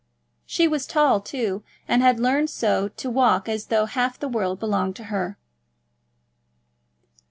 [0.47, 4.59] She was tall, too, and had learned so to walk as though half the world
[4.59, 5.37] belonged to her.